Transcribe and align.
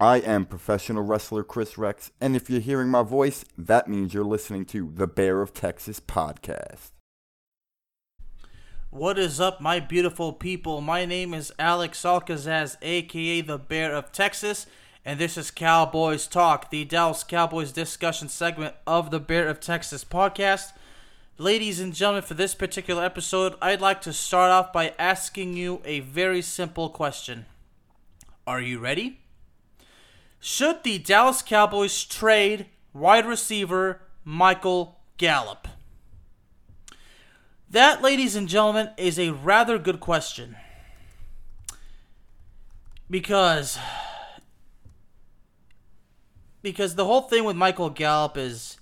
I 0.00 0.18
am 0.18 0.46
professional 0.46 1.02
wrestler 1.02 1.42
Chris 1.42 1.76
Rex, 1.76 2.12
and 2.20 2.36
if 2.36 2.48
you're 2.48 2.60
hearing 2.60 2.88
my 2.88 3.02
voice, 3.02 3.44
that 3.58 3.88
means 3.88 4.14
you're 4.14 4.22
listening 4.22 4.64
to 4.66 4.92
the 4.94 5.08
Bear 5.08 5.42
of 5.42 5.52
Texas 5.52 5.98
podcast. 5.98 6.92
What 8.90 9.18
is 9.18 9.40
up, 9.40 9.60
my 9.60 9.80
beautiful 9.80 10.32
people? 10.32 10.80
My 10.80 11.04
name 11.04 11.34
is 11.34 11.52
Alex 11.58 12.04
Alcazaz, 12.04 12.76
aka 12.80 13.40
the 13.40 13.58
Bear 13.58 13.92
of 13.92 14.12
Texas, 14.12 14.68
and 15.04 15.18
this 15.18 15.36
is 15.36 15.50
Cowboys 15.50 16.28
Talk, 16.28 16.70
the 16.70 16.84
Dallas 16.84 17.24
Cowboys 17.24 17.72
discussion 17.72 18.28
segment 18.28 18.76
of 18.86 19.10
the 19.10 19.18
Bear 19.18 19.48
of 19.48 19.58
Texas 19.58 20.04
podcast. 20.04 20.74
Ladies 21.38 21.80
and 21.80 21.92
gentlemen, 21.92 22.22
for 22.22 22.34
this 22.34 22.54
particular 22.54 23.04
episode, 23.04 23.56
I'd 23.60 23.80
like 23.80 24.00
to 24.02 24.12
start 24.12 24.52
off 24.52 24.72
by 24.72 24.94
asking 24.96 25.56
you 25.56 25.82
a 25.84 25.98
very 25.98 26.40
simple 26.40 26.88
question. 26.88 27.46
Are 28.46 28.60
you 28.60 28.78
ready? 28.78 29.18
Should 30.40 30.82
the 30.84 30.98
Dallas 30.98 31.42
Cowboys 31.42 32.04
trade 32.04 32.66
wide 32.92 33.26
receiver 33.26 34.02
Michael 34.24 34.98
Gallup? 35.16 35.66
That, 37.70 38.02
ladies 38.02 38.34
and 38.36 38.48
gentlemen, 38.48 38.90
is 38.96 39.18
a 39.18 39.30
rather 39.30 39.78
good 39.78 40.00
question. 40.00 40.56
Because 43.10 43.78
because 46.62 46.94
the 46.94 47.04
whole 47.04 47.22
thing 47.22 47.44
with 47.44 47.56
Michael 47.56 47.90
Gallup 47.90 48.36
is 48.36 48.76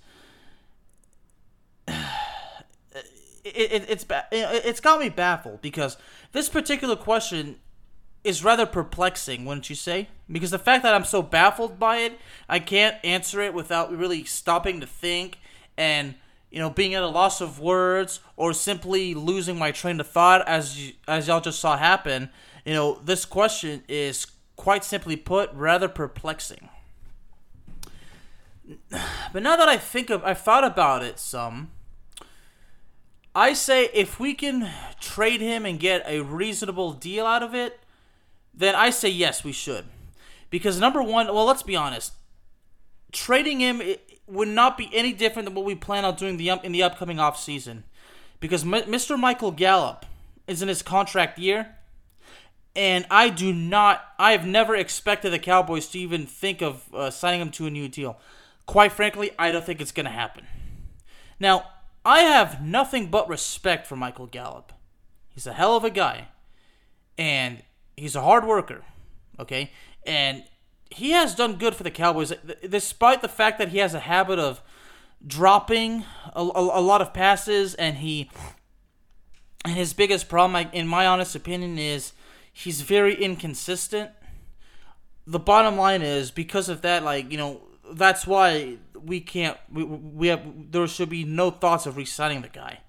it, 1.87 3.05
it, 3.43 3.85
it's 3.89 4.05
it's 4.31 4.79
got 4.79 4.99
me 4.99 5.09
baffled 5.09 5.61
because 5.61 5.97
this 6.33 6.49
particular 6.49 6.95
question 6.95 7.57
is 8.27 8.43
rather 8.43 8.65
perplexing, 8.65 9.45
wouldn't 9.45 9.69
you 9.69 9.75
say? 9.75 10.09
Because 10.29 10.51
the 10.51 10.59
fact 10.59 10.83
that 10.83 10.93
I'm 10.93 11.05
so 11.05 11.21
baffled 11.21 11.79
by 11.79 11.97
it, 11.97 12.19
I 12.49 12.59
can't 12.59 12.97
answer 13.03 13.41
it 13.41 13.53
without 13.53 13.95
really 13.95 14.25
stopping 14.25 14.81
to 14.81 14.87
think 14.87 15.39
and 15.77 16.15
you 16.51 16.59
know 16.59 16.69
being 16.69 16.93
at 16.93 17.03
a 17.03 17.07
loss 17.07 17.41
of 17.41 17.59
words 17.59 18.19
or 18.35 18.53
simply 18.53 19.13
losing 19.13 19.57
my 19.57 19.71
train 19.71 19.99
of 19.99 20.07
thought 20.07 20.47
as 20.47 20.79
you, 20.79 20.93
as 21.07 21.27
y'all 21.27 21.41
just 21.41 21.59
saw 21.59 21.77
happen. 21.77 22.29
You 22.65 22.73
know, 22.73 22.99
this 23.03 23.23
question 23.25 23.83
is 23.87 24.27
quite 24.55 24.83
simply 24.83 25.15
put 25.15 25.51
rather 25.53 25.87
perplexing. 25.87 26.69
But 29.33 29.43
now 29.43 29.55
that 29.55 29.69
I 29.69 29.77
think 29.77 30.09
of 30.09 30.23
I've 30.23 30.41
thought 30.41 30.63
about 30.63 31.03
it 31.03 31.19
some 31.19 31.71
I 33.37 33.53
say 33.53 33.91
if 33.93 34.19
we 34.19 34.33
can 34.33 34.67
trade 34.99 35.41
him 35.41 35.63
and 35.63 35.79
get 35.79 36.01
a 36.07 36.21
reasonable 36.21 36.93
deal 36.93 37.27
out 37.27 37.43
of 37.43 37.53
it, 37.53 37.79
then 38.57 38.75
I 38.75 38.89
say 38.89 39.09
yes, 39.09 39.43
we 39.43 39.51
should. 39.51 39.85
Because 40.49 40.79
number 40.79 41.01
one, 41.01 41.27
well, 41.27 41.45
let's 41.45 41.63
be 41.63 41.75
honest, 41.75 42.13
trading 43.11 43.59
him 43.59 43.81
would 44.25 44.47
not 44.47 44.77
be 44.77 44.89
any 44.93 45.13
different 45.13 45.45
than 45.45 45.55
what 45.55 45.65
we 45.65 45.75
plan 45.75 46.03
on 46.03 46.15
doing 46.15 46.37
the 46.37 46.49
in 46.49 46.71
the 46.71 46.83
upcoming 46.83 47.19
off 47.19 47.39
season. 47.39 47.83
Because 48.39 48.63
Mr. 48.63 49.17
Michael 49.17 49.51
Gallup 49.51 50.05
is 50.47 50.61
in 50.61 50.67
his 50.67 50.81
contract 50.81 51.39
year, 51.39 51.75
and 52.75 53.05
I 53.09 53.29
do 53.29 53.51
not, 53.51 54.03
I 54.19 54.33
have 54.33 54.45
never 54.45 54.75
expected 54.75 55.31
the 55.31 55.39
Cowboys 55.39 55.87
to 55.89 55.99
even 55.99 56.25
think 56.25 56.61
of 56.61 56.93
uh, 56.93 57.09
signing 57.09 57.41
him 57.41 57.51
to 57.51 57.65
a 57.65 57.71
new 57.71 57.87
deal. 57.87 58.19
Quite 58.67 58.91
frankly, 58.91 59.31
I 59.39 59.51
don't 59.51 59.65
think 59.65 59.81
it's 59.81 59.91
going 59.91 60.05
to 60.05 60.11
happen. 60.11 60.45
Now, 61.39 61.65
I 62.05 62.19
have 62.19 62.63
nothing 62.63 63.09
but 63.09 63.27
respect 63.27 63.87
for 63.87 63.95
Michael 63.95 64.27
Gallup. 64.27 64.73
He's 65.29 65.47
a 65.47 65.53
hell 65.53 65.75
of 65.75 65.83
a 65.83 65.89
guy. 65.89 66.27
And 67.17 67.63
he's 67.97 68.15
a 68.15 68.21
hard 68.21 68.45
worker, 68.45 68.83
okay? 69.39 69.71
And 70.05 70.43
he 70.89 71.11
has 71.11 71.35
done 71.35 71.57
good 71.57 71.75
for 71.75 71.83
the 71.83 71.91
Cowboys, 71.91 72.31
despite 72.67 73.21
the 73.21 73.27
fact 73.27 73.57
that 73.57 73.69
he 73.69 73.79
has 73.79 73.93
a 73.93 73.99
habit 73.99 74.39
of 74.39 74.61
dropping 75.25 76.05
a, 76.33 76.41
a, 76.41 76.79
a 76.79 76.81
lot 76.81 77.01
of 77.01 77.13
passes, 77.13 77.75
and 77.75 77.97
he 77.97 78.29
and 79.65 79.75
his 79.75 79.91
biggest 79.93 80.29
problem, 80.29 80.69
in 80.71 80.87
my 80.87 81.05
honest 81.05 81.35
opinion, 81.35 81.77
is 81.77 82.13
he's 82.53 82.81
very 82.81 83.15
inconsistent. 83.15 84.11
The 85.25 85.39
bottom 85.39 85.75
line 85.75 86.01
is 86.01 86.31
because 86.31 86.69
of 86.69 86.81
that, 86.83 87.03
like 87.03 87.31
you 87.31 87.37
know, 87.37 87.61
that's 87.91 88.25
why 88.25 88.77
we 88.93 89.19
can't. 89.19 89.57
We 89.71 89.83
we 89.83 90.27
have 90.27 90.71
there 90.71 90.87
should 90.87 91.09
be 91.09 91.25
no 91.25 91.51
thoughts 91.51 91.85
of 91.85 91.97
re-signing 91.97 92.43
the 92.43 92.49
guy. 92.49 92.79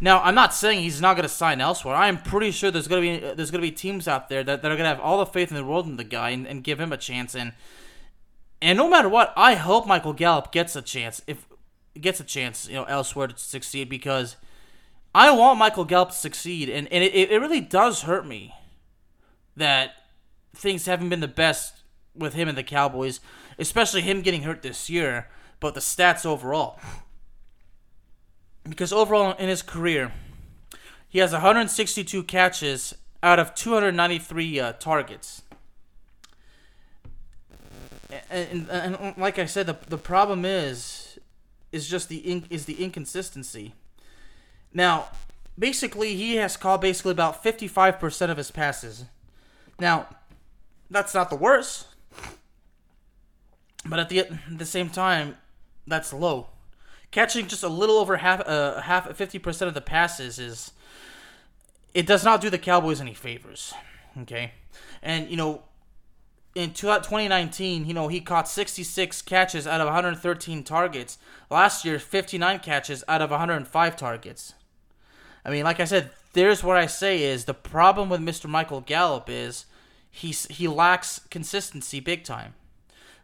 Now, 0.00 0.20
I'm 0.22 0.34
not 0.34 0.52
saying 0.52 0.80
he's 0.80 1.00
not 1.00 1.14
going 1.14 1.22
to 1.22 1.28
sign 1.28 1.60
elsewhere. 1.60 1.94
I'm 1.94 2.18
pretty 2.18 2.50
sure 2.50 2.70
there's 2.70 2.88
going 2.88 3.02
to 3.02 3.28
be 3.28 3.34
there's 3.34 3.50
going 3.50 3.62
to 3.62 3.68
be 3.68 3.74
teams 3.74 4.08
out 4.08 4.28
there 4.28 4.42
that, 4.42 4.62
that 4.62 4.70
are 4.70 4.76
going 4.76 4.84
to 4.84 4.88
have 4.88 5.00
all 5.00 5.18
the 5.18 5.26
faith 5.26 5.50
in 5.50 5.56
the 5.56 5.64
world 5.64 5.86
in 5.86 5.96
the 5.96 6.04
guy 6.04 6.30
and, 6.30 6.46
and 6.46 6.64
give 6.64 6.80
him 6.80 6.92
a 6.92 6.96
chance. 6.96 7.34
And 7.34 7.52
and 8.60 8.76
no 8.76 8.88
matter 8.88 9.08
what, 9.08 9.32
I 9.36 9.54
hope 9.54 9.86
Michael 9.86 10.12
Gallup 10.12 10.50
gets 10.50 10.74
a 10.74 10.82
chance 10.82 11.22
if 11.26 11.46
gets 12.00 12.18
a 12.18 12.24
chance, 12.24 12.68
you 12.68 12.74
know, 12.74 12.84
elsewhere 12.84 13.28
to 13.28 13.38
succeed 13.38 13.88
because 13.88 14.36
I 15.14 15.30
want 15.30 15.58
Michael 15.58 15.84
Gallup 15.84 16.10
to 16.10 16.16
succeed. 16.16 16.68
And 16.68 16.88
and 16.92 17.04
it, 17.04 17.14
it 17.14 17.40
really 17.40 17.60
does 17.60 18.02
hurt 18.02 18.26
me 18.26 18.52
that 19.56 19.92
things 20.54 20.86
haven't 20.86 21.08
been 21.08 21.20
the 21.20 21.28
best 21.28 21.82
with 22.16 22.34
him 22.34 22.48
and 22.48 22.58
the 22.58 22.64
Cowboys, 22.64 23.20
especially 23.60 24.02
him 24.02 24.22
getting 24.22 24.42
hurt 24.42 24.62
this 24.62 24.90
year. 24.90 25.28
But 25.60 25.74
the 25.74 25.80
stats 25.80 26.26
overall 26.26 26.80
because 28.68 28.92
overall 28.92 29.32
in 29.36 29.48
his 29.48 29.62
career, 29.62 30.12
he 31.08 31.18
has 31.18 31.32
162 31.32 32.22
catches 32.24 32.94
out 33.22 33.38
of 33.38 33.54
293 33.54 34.60
uh, 34.60 34.72
targets. 34.74 35.42
And, 38.30 38.68
and, 38.70 38.96
and, 38.96 39.16
like 39.16 39.38
I 39.38 39.46
said, 39.46 39.66
the, 39.66 39.76
the 39.88 39.98
problem 39.98 40.44
is 40.44 41.18
is 41.72 41.88
just 41.88 42.08
the 42.08 42.18
in, 42.18 42.46
is 42.50 42.66
the 42.66 42.82
inconsistency. 42.82 43.74
Now, 44.72 45.08
basically, 45.58 46.14
he 46.14 46.36
has 46.36 46.56
caught 46.56 46.80
basically 46.80 47.10
about 47.10 47.42
55% 47.42 48.30
of 48.30 48.36
his 48.36 48.52
passes. 48.52 49.06
Now, 49.80 50.06
that's 50.88 51.14
not 51.14 51.30
the 51.30 51.36
worst, 51.36 51.88
but 53.84 53.98
at 53.98 54.08
the 54.08 54.20
at 54.20 54.58
the 54.58 54.64
same 54.64 54.90
time, 54.90 55.36
that's 55.86 56.12
low 56.12 56.48
catching 57.14 57.46
just 57.46 57.62
a 57.62 57.68
little 57.68 57.96
over 57.98 58.16
half 58.16 58.46
uh, 58.46 58.80
half 58.80 59.08
50% 59.08 59.62
of 59.62 59.74
the 59.74 59.80
passes 59.80 60.40
is 60.40 60.72
it 61.94 62.06
does 62.06 62.24
not 62.24 62.40
do 62.40 62.50
the 62.50 62.58
Cowboys 62.58 63.00
any 63.00 63.14
favors. 63.14 63.72
Okay? 64.22 64.52
And 65.00 65.30
you 65.30 65.36
know 65.36 65.62
in 66.54 66.72
2019, 66.72 67.84
you 67.84 67.94
know, 67.94 68.06
he 68.08 68.20
caught 68.20 68.48
66 68.48 69.22
catches 69.22 69.66
out 69.66 69.80
of 69.80 69.86
113 69.86 70.62
targets. 70.62 71.18
Last 71.50 71.84
year, 71.84 71.98
59 71.98 72.60
catches 72.60 73.02
out 73.08 73.20
of 73.20 73.30
105 73.30 73.96
targets. 73.96 74.54
I 75.44 75.50
mean, 75.50 75.64
like 75.64 75.80
I 75.80 75.84
said, 75.84 76.10
there's 76.32 76.62
what 76.62 76.76
I 76.76 76.86
say 76.86 77.22
is 77.22 77.44
the 77.44 77.54
problem 77.54 78.08
with 78.08 78.20
Mr. 78.20 78.48
Michael 78.48 78.80
Gallup 78.80 79.28
is 79.28 79.66
he's 80.10 80.46
he 80.46 80.68
lacks 80.68 81.20
consistency 81.28 82.00
big 82.00 82.22
time. 82.22 82.54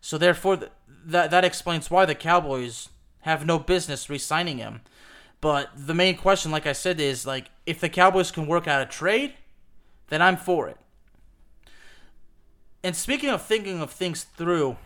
So 0.01 0.19
therefore, 0.19 0.57
th- 0.57 0.73
that 1.07 1.31
that 1.31 1.45
explains 1.45 1.91
why 1.91 2.05
the 2.05 2.15
Cowboys 2.15 2.89
have 3.21 3.47
no 3.47 3.59
business 3.59 4.09
re-signing 4.11 4.59
him. 4.59 4.81
But 5.41 5.71
the 5.75 5.95
main 5.95 6.17
question, 6.17 6.51
like 6.51 6.67
I 6.67 6.73
said, 6.73 7.01
is 7.01 7.27
like 7.27 7.51
if 7.67 7.81
the 7.81 7.89
Cowboys 7.89 8.31
can 8.31 8.47
work 8.47 8.67
out 8.67 8.83
a 8.83 8.87
trade, 8.87 9.35
then 10.09 10.21
I'm 10.21 10.37
for 10.37 10.69
it. 10.69 10.77
And 12.83 12.97
speaking 12.97 13.31
of 13.31 13.43
thinking 13.43 13.81
of 13.81 13.91
things 13.91 14.25
through, 14.25 14.77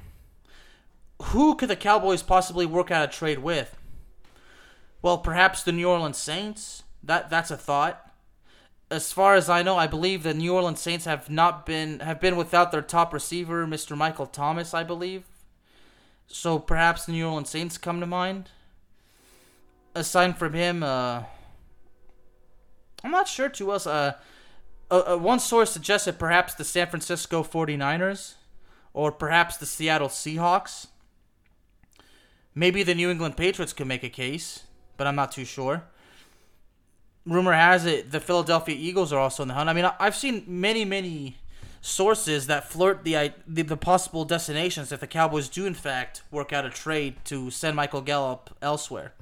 who 1.23 1.55
could 1.55 1.71
the 1.71 1.77
Cowboys 1.77 2.23
possibly 2.23 2.67
work 2.67 2.91
out 2.91 3.09
a 3.09 3.12
trade 3.12 3.39
with? 3.39 3.77
Well, 5.03 5.19
perhaps 5.19 5.62
the 5.62 5.73
New 5.73 5.89
Orleans 5.89 6.17
Saints. 6.17 6.83
That 7.03 7.31
that's 7.31 7.50
a 7.50 7.56
thought. 7.56 8.11
As 8.91 9.12
far 9.12 9.34
as 9.34 9.49
I 9.49 9.62
know, 9.62 9.77
I 9.77 9.87
believe 9.87 10.23
the 10.23 10.34
New 10.34 10.55
Orleans 10.55 10.81
Saints 10.81 11.05
have 11.05 11.28
not 11.28 11.67
been 11.67 12.00
have 12.00 12.21
been 12.21 12.37
without 12.37 12.73
their 12.73 12.83
top 12.83 13.12
receiver, 13.12 13.67
Mr. 13.67 13.97
Michael 13.97 14.26
Thomas, 14.26 14.73
I 14.73 14.82
believe. 14.82 15.25
So 16.26 16.59
perhaps 16.59 17.06
the 17.06 17.12
New 17.12 17.26
Orleans 17.26 17.50
Saints 17.50 17.79
come 17.79 18.00
to 18.00 18.06
mind. 18.06 18.50
Aside 19.94 20.37
from 20.37 20.53
him, 20.53 20.82
uh, 20.82 21.23
I'm 23.05 23.11
not 23.11 23.29
sure 23.29 23.49
to 23.50 23.71
us. 23.71 23.87
Uh, 23.87 24.15
uh, 24.91 25.15
uh, 25.15 25.19
one 25.19 25.38
source 25.38 25.71
suggested 25.71 26.19
perhaps 26.19 26.55
the 26.55 26.65
San 26.65 26.88
Francisco 26.88 27.43
49ers 27.43 28.35
or 28.93 29.12
perhaps 29.12 29.56
the 29.56 29.67
Seattle 29.67 30.09
Seahawks. 30.09 30.87
Maybe 32.55 32.82
the 32.82 32.94
New 32.94 33.11
England 33.11 33.37
Patriots 33.37 33.73
could 33.73 33.87
make 33.87 34.05
a 34.05 34.09
case, 34.09 34.65
but 34.97 35.06
I'm 35.06 35.17
not 35.17 35.32
too 35.32 35.44
sure. 35.44 35.85
Rumor 37.27 37.53
has 37.53 37.87
it 37.87 38.11
the 38.11 38.20
Philadelphia 38.20 38.77
Eagles 38.79 39.12
are 39.12 39.19
also 39.19 39.43
in 39.43 39.49
the 39.49 39.55
hunt. 39.55 39.69
I 39.69 39.73
mean, 39.73 39.91
I've 39.99 40.17
seen 40.17 40.44
many, 40.47 40.85
many 40.85 41.38
sources 41.86 42.46
that 42.46 42.66
flirt 42.66 43.04
the, 43.04 43.31
the, 43.46 43.60
the 43.60 43.76
possible 43.76 44.25
destinations 44.25 44.90
if 44.90 45.00
the 45.00 45.06
Cowboys 45.06 45.50
do 45.50 45.66
in 45.66 45.75
fact 45.75 46.22
work 46.31 46.50
out 46.50 46.64
a 46.64 46.70
trade 46.70 47.14
to 47.25 47.50
send 47.50 47.76
Michael 47.76 48.00
Gallup 48.00 48.56
elsewhere. 48.62 49.12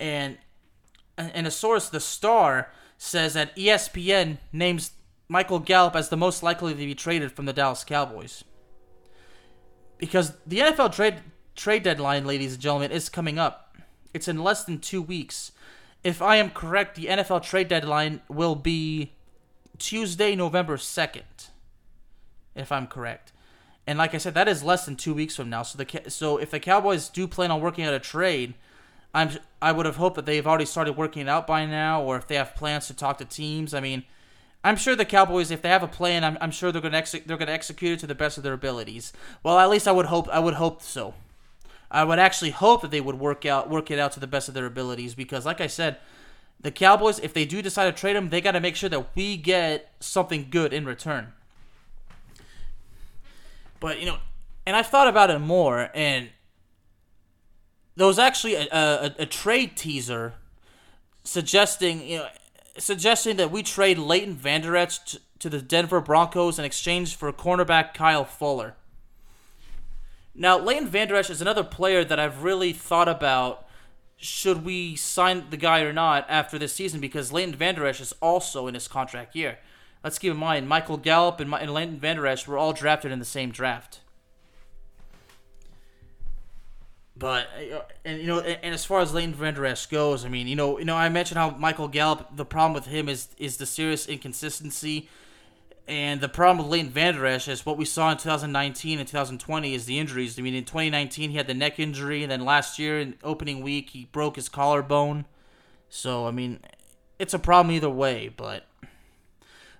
And 0.00 0.36
and 1.16 1.46
a 1.46 1.50
source, 1.50 1.88
the 1.88 2.00
Star, 2.00 2.72
says 2.98 3.34
that 3.34 3.54
ESPN 3.56 4.38
names 4.52 4.90
Michael 5.28 5.60
Gallup 5.60 5.94
as 5.94 6.08
the 6.08 6.16
most 6.16 6.42
likely 6.42 6.74
to 6.74 6.76
be 6.76 6.94
traded 6.94 7.30
from 7.30 7.46
the 7.46 7.52
Dallas 7.52 7.84
Cowboys. 7.84 8.42
because 9.96 10.32
the 10.44 10.58
NFL 10.58 10.92
trade 10.92 11.22
trade 11.54 11.84
deadline, 11.84 12.26
ladies 12.26 12.54
and 12.54 12.62
gentlemen, 12.62 12.90
is 12.90 13.08
coming 13.08 13.38
up. 13.38 13.76
It's 14.12 14.26
in 14.26 14.42
less 14.42 14.64
than 14.64 14.80
two 14.80 15.00
weeks. 15.00 15.52
If 16.02 16.20
I 16.20 16.36
am 16.36 16.50
correct, 16.50 16.96
the 16.96 17.06
NFL 17.06 17.44
trade 17.44 17.68
deadline 17.68 18.22
will 18.28 18.56
be 18.56 19.12
Tuesday, 19.78 20.34
November 20.34 20.76
second. 20.76 21.48
If 22.56 22.72
I'm 22.72 22.86
correct, 22.86 23.32
and 23.86 23.98
like 23.98 24.14
I 24.14 24.18
said, 24.18 24.34
that 24.34 24.48
is 24.48 24.64
less 24.64 24.84
than 24.84 24.96
two 24.96 25.14
weeks 25.14 25.36
from 25.36 25.50
now. 25.50 25.62
So 25.62 25.78
the 25.78 26.10
so 26.10 26.38
if 26.38 26.50
the 26.50 26.58
Cowboys 26.58 27.08
do 27.08 27.28
plan 27.28 27.50
on 27.50 27.60
working 27.60 27.84
out 27.84 27.94
a 27.94 28.00
trade, 28.00 28.54
I'm 29.14 29.30
I 29.62 29.72
would 29.72 29.86
have 29.86 29.96
hoped 29.96 30.16
that 30.16 30.26
they've 30.26 30.46
already 30.46 30.64
started 30.64 30.96
working 30.96 31.22
it 31.22 31.28
out 31.28 31.46
by 31.46 31.66
now, 31.66 32.02
or 32.02 32.16
if 32.16 32.26
they 32.26 32.36
have 32.36 32.56
plans 32.56 32.86
to 32.88 32.94
talk 32.94 33.18
to 33.18 33.24
teams. 33.24 33.74
I 33.74 33.80
mean, 33.80 34.04
I'm 34.64 34.76
sure 34.76 34.96
the 34.96 35.04
Cowboys, 35.04 35.52
if 35.52 35.62
they 35.62 35.68
have 35.68 35.84
a 35.84 35.88
plan, 35.88 36.24
I'm, 36.24 36.36
I'm 36.40 36.50
sure 36.50 36.72
they're 36.72 36.82
gonna 36.82 36.98
exe- 36.98 37.24
they're 37.24 37.36
gonna 37.36 37.52
execute 37.52 37.92
it 37.92 38.00
to 38.00 38.06
the 38.06 38.14
best 38.16 38.36
of 38.36 38.42
their 38.42 38.52
abilities. 38.52 39.12
Well, 39.42 39.58
at 39.58 39.70
least 39.70 39.86
I 39.86 39.92
would 39.92 40.06
hope 40.06 40.28
I 40.30 40.40
would 40.40 40.54
hope 40.54 40.82
so. 40.82 41.14
I 41.88 42.02
would 42.02 42.18
actually 42.18 42.50
hope 42.50 42.82
that 42.82 42.90
they 42.90 43.00
would 43.00 43.18
work 43.18 43.46
out 43.46 43.70
work 43.70 43.90
it 43.90 43.98
out 43.98 44.12
to 44.12 44.20
the 44.20 44.26
best 44.26 44.48
of 44.48 44.54
their 44.54 44.66
abilities 44.66 45.14
because, 45.14 45.46
like 45.46 45.60
I 45.60 45.68
said, 45.68 45.98
the 46.60 46.72
Cowboys, 46.72 47.20
if 47.20 47.32
they 47.32 47.44
do 47.44 47.62
decide 47.62 47.84
to 47.86 47.92
trade 47.92 48.16
him, 48.16 48.30
they 48.30 48.40
got 48.40 48.52
to 48.52 48.60
make 48.60 48.74
sure 48.74 48.88
that 48.88 49.14
we 49.14 49.36
get 49.36 49.92
something 50.00 50.48
good 50.50 50.72
in 50.72 50.84
return. 50.84 51.32
But 53.80 54.00
you 54.00 54.06
know, 54.06 54.18
and 54.66 54.76
I 54.76 54.82
thought 54.82 55.08
about 55.08 55.30
it 55.30 55.38
more, 55.38 55.90
and 55.94 56.30
there 57.96 58.06
was 58.06 58.18
actually 58.18 58.54
a, 58.54 58.66
a, 58.72 59.14
a 59.20 59.26
trade 59.26 59.76
teaser 59.76 60.34
suggesting 61.24 62.06
you 62.06 62.18
know 62.18 62.28
suggesting 62.78 63.36
that 63.36 63.50
we 63.50 63.62
trade 63.62 63.98
Leighton 63.98 64.34
Vander 64.34 64.76
Esch 64.76 64.98
to, 64.98 65.20
to 65.38 65.48
the 65.48 65.62
Denver 65.62 66.00
Broncos 66.00 66.58
in 66.58 66.64
exchange 66.64 67.16
for 67.16 67.32
cornerback 67.32 67.94
Kyle 67.94 68.24
Fuller. 68.24 68.74
Now, 70.34 70.58
Leighton 70.58 70.88
Vander 70.88 71.16
Esch 71.16 71.30
is 71.30 71.40
another 71.40 71.64
player 71.64 72.04
that 72.04 72.20
I've 72.20 72.42
really 72.42 72.72
thought 72.72 73.08
about 73.08 73.66
should 74.18 74.64
we 74.64 74.96
sign 74.96 75.44
the 75.50 75.56
guy 75.56 75.80
or 75.80 75.92
not 75.92 76.26
after 76.28 76.58
this 76.58 76.72
season 76.72 77.00
because 77.00 77.32
Leighton 77.32 77.54
Vander 77.54 77.86
Esch 77.86 78.00
is 78.00 78.12
also 78.20 78.66
in 78.66 78.74
his 78.74 78.88
contract 78.88 79.34
year. 79.34 79.58
Let's 80.06 80.20
keep 80.20 80.30
in 80.30 80.36
mind, 80.36 80.68
Michael 80.68 80.98
Gallup 80.98 81.40
and, 81.40 81.52
and 81.52 81.74
Leighton 81.74 81.98
Vander 81.98 82.28
Esch 82.28 82.46
were 82.46 82.56
all 82.56 82.72
drafted 82.72 83.10
in 83.10 83.18
the 83.18 83.24
same 83.24 83.50
draft. 83.50 84.02
But 87.16 87.48
uh, 87.74 87.80
and 88.04 88.20
you 88.20 88.28
know, 88.28 88.38
and, 88.38 88.72
as 88.72 88.84
far 88.84 89.00
as 89.00 89.12
Leighton 89.12 89.34
Vander 89.34 89.66
Esch 89.66 89.86
goes, 89.86 90.24
I 90.24 90.28
mean, 90.28 90.46
you 90.46 90.54
know, 90.54 90.78
you 90.78 90.84
know, 90.84 90.94
I 90.94 91.08
mentioned 91.08 91.38
how 91.38 91.50
Michael 91.50 91.88
Gallup. 91.88 92.36
The 92.36 92.44
problem 92.44 92.72
with 92.72 92.86
him 92.86 93.08
is 93.08 93.30
is 93.36 93.56
the 93.56 93.66
serious 93.66 94.06
inconsistency, 94.06 95.08
and 95.88 96.20
the 96.20 96.28
problem 96.28 96.58
with 96.58 96.72
Leighton 96.72 96.92
Vander 96.92 97.26
Esch 97.26 97.48
is 97.48 97.66
what 97.66 97.76
we 97.76 97.84
saw 97.84 98.12
in 98.12 98.16
2019 98.16 99.00
and 99.00 99.08
2020 99.08 99.74
is 99.74 99.86
the 99.86 99.98
injuries. 99.98 100.38
I 100.38 100.42
mean, 100.42 100.54
in 100.54 100.64
2019 100.64 101.30
he 101.30 101.36
had 101.36 101.48
the 101.48 101.54
neck 101.54 101.80
injury, 101.80 102.22
and 102.22 102.30
then 102.30 102.44
last 102.44 102.78
year 102.78 103.00
in 103.00 103.14
opening 103.24 103.60
week 103.60 103.90
he 103.90 104.04
broke 104.12 104.36
his 104.36 104.48
collarbone. 104.48 105.24
So 105.88 106.28
I 106.28 106.30
mean, 106.30 106.60
it's 107.18 107.34
a 107.34 107.40
problem 107.40 107.74
either 107.74 107.90
way. 107.90 108.28
But 108.28 108.66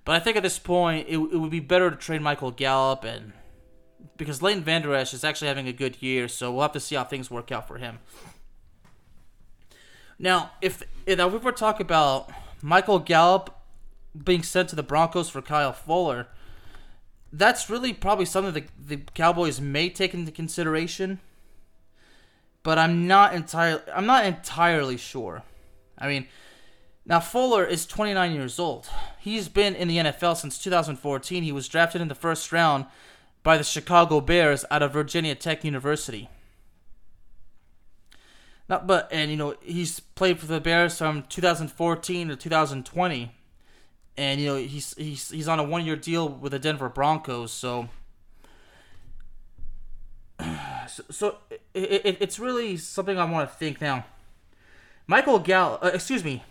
but 0.06 0.14
I 0.14 0.20
think 0.20 0.38
at 0.38 0.42
this 0.42 0.58
point 0.58 1.08
it, 1.08 1.18
it 1.18 1.36
would 1.36 1.50
be 1.50 1.60
better 1.60 1.90
to 1.90 1.96
trade 1.96 2.22
Michael 2.22 2.52
Gallup 2.52 3.04
and 3.04 3.32
because 4.16 4.40
Leighton 4.40 4.62
Vander 4.62 4.94
Esch 4.94 5.12
is 5.12 5.24
actually 5.24 5.48
having 5.48 5.68
a 5.68 5.72
good 5.72 6.00
year, 6.00 6.28
so 6.28 6.50
we'll 6.50 6.62
have 6.62 6.72
to 6.72 6.80
see 6.80 6.94
how 6.94 7.04
things 7.04 7.30
work 7.30 7.52
out 7.52 7.68
for 7.68 7.76
him. 7.76 7.98
Now, 10.18 10.52
if 10.62 10.82
if 11.06 11.18
we 11.18 11.38
were 11.38 11.52
to 11.52 11.58
talk 11.58 11.80
about 11.80 12.30
Michael 12.62 13.00
Gallup 13.00 13.54
being 14.24 14.42
sent 14.42 14.70
to 14.70 14.76
the 14.76 14.82
Broncos 14.82 15.28
for 15.28 15.42
Kyle 15.42 15.72
Fuller, 15.72 16.28
that's 17.32 17.68
really 17.68 17.92
probably 17.92 18.24
something 18.24 18.54
that 18.54 18.68
the 18.78 18.98
Cowboys 19.12 19.60
may 19.60 19.90
take 19.90 20.14
into 20.14 20.32
consideration. 20.32 21.20
But 22.62 22.78
I'm 22.78 23.06
not 23.08 23.34
entirely 23.34 23.82
I'm 23.92 24.06
not 24.06 24.24
entirely 24.24 24.96
sure. 24.96 25.42
I 25.98 26.06
mean, 26.06 26.28
now 27.06 27.20
Fuller 27.20 27.64
is 27.64 27.86
29 27.86 28.32
years 28.32 28.58
old. 28.58 28.88
He's 29.18 29.48
been 29.48 29.74
in 29.74 29.88
the 29.88 29.98
NFL 29.98 30.36
since 30.36 30.58
2014. 30.58 31.42
He 31.42 31.52
was 31.52 31.68
drafted 31.68 32.00
in 32.00 32.08
the 32.08 32.14
first 32.14 32.50
round 32.52 32.86
by 33.42 33.56
the 33.56 33.64
Chicago 33.64 34.20
Bears 34.20 34.64
out 34.72 34.82
of 34.82 34.92
Virginia 34.92 35.36
Tech 35.36 35.64
University. 35.64 36.28
Not 38.68 38.88
but 38.88 39.08
and 39.12 39.30
you 39.30 39.36
know 39.36 39.54
he's 39.62 40.00
played 40.00 40.40
for 40.40 40.46
the 40.46 40.60
Bears 40.60 40.98
from 40.98 41.22
2014 41.28 42.28
to 42.28 42.34
2020, 42.34 43.30
and 44.16 44.40
you 44.40 44.46
know 44.48 44.56
he's 44.56 44.94
he's 44.94 45.30
he's 45.30 45.46
on 45.46 45.60
a 45.60 45.62
one 45.62 45.84
year 45.84 45.94
deal 45.94 46.28
with 46.28 46.50
the 46.50 46.58
Denver 46.58 46.88
Broncos. 46.88 47.52
So 47.52 47.88
so, 50.88 51.04
so 51.08 51.36
it, 51.72 52.04
it, 52.04 52.16
it's 52.18 52.40
really 52.40 52.76
something 52.76 53.16
I 53.16 53.24
want 53.24 53.48
to 53.48 53.56
think 53.56 53.80
now. 53.80 54.04
Michael 55.06 55.38
Gall, 55.38 55.78
uh, 55.80 55.92
excuse 55.94 56.24
me, 56.24 56.42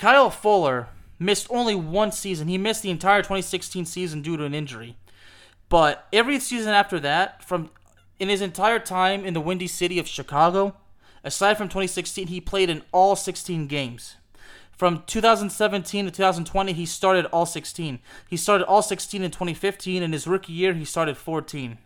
Kyle 0.00 0.30
Fuller 0.30 0.88
missed 1.18 1.46
only 1.50 1.74
one 1.74 2.10
season. 2.10 2.48
He 2.48 2.56
missed 2.56 2.82
the 2.82 2.88
entire 2.88 3.20
2016 3.20 3.84
season 3.84 4.22
due 4.22 4.38
to 4.38 4.44
an 4.44 4.54
injury. 4.54 4.96
But 5.68 6.06
every 6.10 6.40
season 6.40 6.72
after 6.72 6.98
that, 7.00 7.44
from 7.44 7.68
in 8.18 8.30
his 8.30 8.40
entire 8.40 8.78
time 8.78 9.26
in 9.26 9.34
the 9.34 9.42
Windy 9.42 9.66
City 9.66 9.98
of 9.98 10.08
Chicago, 10.08 10.74
aside 11.22 11.58
from 11.58 11.68
2016, 11.68 12.28
he 12.28 12.40
played 12.40 12.70
in 12.70 12.82
all 12.92 13.14
16 13.14 13.66
games. 13.66 14.16
From 14.72 15.02
2017 15.06 16.06
to 16.06 16.10
2020, 16.10 16.72
he 16.72 16.86
started 16.86 17.26
all 17.26 17.44
16. 17.44 17.98
He 18.26 18.38
started 18.38 18.64
all 18.64 18.80
16 18.80 19.22
in 19.22 19.30
2015. 19.30 20.02
In 20.02 20.12
his 20.14 20.26
rookie 20.26 20.54
year, 20.54 20.72
he 20.72 20.86
started 20.86 21.18
14. 21.18 21.76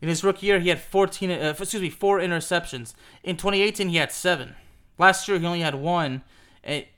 In 0.00 0.08
his 0.08 0.22
rookie 0.22 0.46
year, 0.46 0.60
he 0.60 0.68
had 0.68 0.80
14. 0.80 1.32
Uh, 1.32 1.54
excuse 1.58 1.82
me, 1.82 1.90
four 1.90 2.20
interceptions. 2.20 2.94
In 3.24 3.36
2018, 3.36 3.88
he 3.88 3.96
had 3.96 4.12
seven. 4.12 4.54
Last 4.98 5.26
year, 5.28 5.38
he 5.38 5.46
only 5.46 5.60
had 5.60 5.74
one. 5.74 6.22
It, 6.62 6.88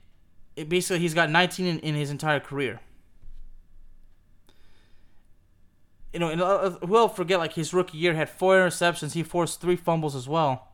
it 0.55 0.69
basically, 0.69 0.99
he's 0.99 1.13
got 1.13 1.29
19 1.29 1.65
in, 1.65 1.79
in 1.79 1.95
his 1.95 2.11
entire 2.11 2.39
career. 2.39 2.79
you 6.13 6.19
know, 6.19 6.29
and 6.29 6.41
uh, 6.41 6.77
we'll 6.83 7.09
forget 7.09 7.39
like 7.39 7.53
his 7.53 7.73
rookie 7.73 7.97
year 7.97 8.13
had 8.13 8.29
four 8.29 8.55
interceptions. 8.55 9.13
He 9.13 9.23
forced 9.23 9.59
three 9.59 9.75
fumbles 9.75 10.15
as 10.15 10.29
well. 10.29 10.67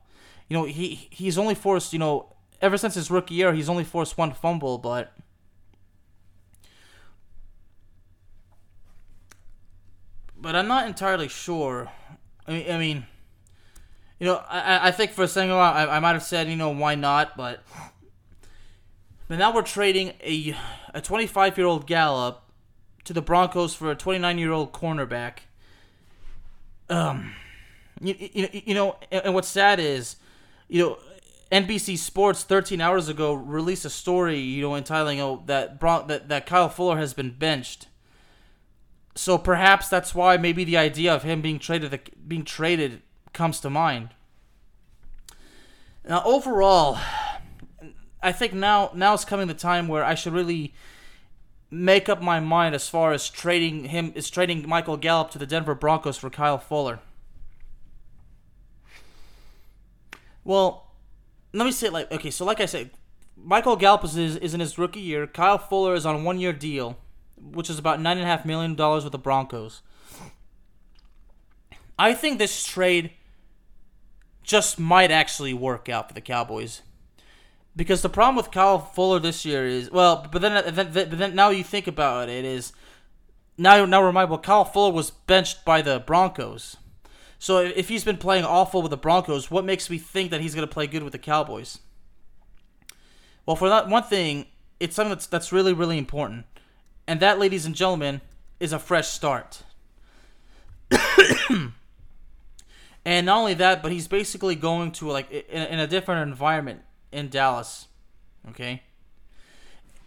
You 0.49 0.57
know, 0.57 0.65
he 0.65 1.07
he's 1.09 1.37
only 1.37 1.55
forced 1.55 1.93
you 1.93 1.99
know 1.99 2.35
ever 2.61 2.77
since 2.77 2.95
his 2.95 3.09
rookie 3.09 3.35
year 3.35 3.53
he's 3.53 3.69
only 3.69 3.85
forced 3.85 4.17
one 4.17 4.33
fumble, 4.33 4.77
but. 4.77 5.13
But 10.41 10.55
I'm 10.55 10.67
not 10.67 10.87
entirely 10.87 11.27
sure. 11.27 11.91
I 12.47 12.51
mean, 12.51 12.71
I 12.71 12.77
mean, 12.77 13.05
you 14.19 14.25
know, 14.25 14.43
I, 14.49 14.89
I 14.89 14.91
think 14.91 15.11
for 15.11 15.23
a 15.23 15.27
second 15.27 15.51
I, 15.51 15.95
I 15.95 15.99
might 15.99 16.13
have 16.13 16.23
said, 16.23 16.49
you 16.49 16.55
know, 16.55 16.69
why 16.69 16.95
not, 16.95 17.37
but 17.37 17.63
but 19.27 19.37
now 19.37 19.53
we're 19.53 19.61
trading 19.61 20.13
a 20.21 20.55
a 20.93 21.01
25 21.01 21.57
year 21.57 21.67
old 21.67 21.87
Gallup 21.87 22.43
to 23.05 23.13
the 23.13 23.21
Broncos 23.21 23.73
for 23.73 23.91
a 23.91 23.95
29 23.95 24.37
year 24.37 24.51
old 24.51 24.73
cornerback. 24.73 25.39
Um, 26.89 27.33
you, 28.01 28.15
you, 28.17 28.49
you 28.51 28.73
know, 28.73 28.97
and 29.11 29.33
what's 29.33 29.47
sad 29.47 29.79
is, 29.79 30.17
you 30.67 30.81
know, 30.81 30.97
NBC 31.51 31.97
Sports 31.97 32.43
13 32.43 32.81
hours 32.81 33.07
ago 33.09 33.33
released 33.33 33.85
a 33.85 33.89
story, 33.89 34.39
you 34.39 34.61
know, 34.61 34.75
entitling 34.75 35.21
oh 35.21 35.43
that 35.45 35.79
Bron- 35.79 36.07
that 36.07 36.27
that 36.29 36.45
Kyle 36.45 36.69
Fuller 36.69 36.97
has 36.97 37.13
been 37.13 37.31
benched. 37.31 37.87
So 39.15 39.37
perhaps 39.37 39.89
that's 39.89 40.13
why 40.13 40.37
maybe 40.37 40.63
the 40.63 40.77
idea 40.77 41.13
of 41.13 41.23
him 41.23 41.41
being 41.41 41.59
traded 41.59 42.11
being 42.27 42.43
traded 42.43 43.01
comes 43.33 43.59
to 43.61 43.69
mind. 43.69 44.09
Now 46.07 46.23
overall, 46.25 46.97
I 48.21 48.31
think 48.31 48.53
now 48.53 48.91
now 48.93 49.13
is 49.13 49.25
coming 49.25 49.47
the 49.47 49.53
time 49.53 49.87
where 49.87 50.03
I 50.03 50.15
should 50.15 50.33
really 50.33 50.73
make 51.71 52.09
up 52.09 52.21
my 52.21 52.39
mind 52.39 52.73
as 52.73 52.89
far 52.89 53.13
as 53.13 53.29
trading 53.29 53.85
him 53.85 54.11
is 54.15 54.29
trading 54.29 54.67
Michael 54.67 54.97
Gallup 54.97 55.31
to 55.31 55.37
the 55.37 55.45
Denver 55.45 55.75
Broncos 55.75 56.17
for 56.17 56.29
Kyle 56.29 56.57
Fuller. 56.57 56.99
Well, 60.43 60.87
let 61.53 61.65
me 61.65 61.71
say 61.71 61.89
like 61.89 62.11
okay, 62.11 62.31
so 62.31 62.45
like 62.45 62.59
I 62.59 62.65
said, 62.65 62.91
Michael 63.37 63.75
Gallup 63.75 64.03
is, 64.03 64.17
is 64.17 64.53
in 64.53 64.59
his 64.59 64.77
rookie 64.77 64.99
year. 64.99 65.27
Kyle 65.27 65.57
Fuller 65.57 65.93
is 65.93 66.05
on 66.05 66.15
a 66.15 66.23
one 66.23 66.39
year 66.39 66.53
deal, 66.53 66.97
which 67.37 67.69
is 67.69 67.79
about 67.79 68.01
nine 68.01 68.17
and 68.17 68.25
a 68.25 68.29
half 68.29 68.45
million 68.45 68.75
dollars 68.75 69.03
with 69.03 69.11
the 69.11 69.19
Broncos. 69.19 69.81
I 71.97 72.13
think 72.13 72.39
this 72.39 72.65
trade 72.65 73.11
just 74.49 74.79
might 74.79 75.11
actually 75.11 75.53
work 75.53 75.87
out 75.87 76.07
for 76.07 76.15
the 76.15 76.21
Cowboys. 76.21 76.81
Because 77.75 78.01
the 78.01 78.09
problem 78.09 78.35
with 78.35 78.49
Kyle 78.49 78.79
Fuller 78.79 79.19
this 79.19 79.45
year 79.45 79.65
is 79.65 79.91
well, 79.91 80.27
but 80.29 80.41
then, 80.41 80.73
then, 80.73 80.91
but 80.91 81.17
then 81.17 81.35
now 81.35 81.49
you 81.49 81.63
think 81.63 81.85
about 81.85 82.27
it, 82.27 82.39
it 82.39 82.45
is 82.45 82.73
now 83.59 83.85
now 83.85 84.03
remind 84.03 84.31
well, 84.31 84.39
Kyle 84.39 84.65
Fuller 84.65 84.91
was 84.91 85.11
benched 85.11 85.63
by 85.63 85.83
the 85.83 85.99
Broncos. 85.99 86.77
So 87.37 87.59
if 87.59 87.89
he's 87.89 88.03
been 88.03 88.17
playing 88.17 88.43
awful 88.43 88.81
with 88.81 88.89
the 88.89 88.97
Broncos, 88.97 89.51
what 89.51 89.63
makes 89.63 89.87
me 89.87 89.99
think 89.99 90.31
that 90.31 90.41
he's 90.41 90.55
going 90.55 90.67
to 90.67 90.73
play 90.73 90.87
good 90.87 91.03
with 91.03 91.13
the 91.13 91.19
Cowboys? 91.19 91.77
Well, 93.45 93.55
for 93.55 93.69
that 93.69 93.87
one 93.87 94.03
thing, 94.03 94.47
it's 94.79 94.95
something 94.95 95.11
that's 95.11 95.27
that's 95.27 95.51
really 95.51 95.73
really 95.73 95.99
important, 95.99 96.47
and 97.07 97.19
that, 97.19 97.37
ladies 97.37 97.67
and 97.67 97.75
gentlemen, 97.75 98.21
is 98.59 98.73
a 98.73 98.79
fresh 98.79 99.09
start. 99.09 99.61
and 103.05 103.25
not 103.25 103.37
only 103.37 103.53
that, 103.55 103.81
but 103.81 103.91
he's 103.91 104.07
basically 104.07 104.55
going 104.55 104.91
to 104.93 105.09
like 105.09 105.31
in, 105.31 105.63
in 105.63 105.79
a 105.79 105.87
different 105.87 106.29
environment 106.29 106.81
in 107.11 107.29
Dallas. 107.29 107.87
Okay. 108.49 108.83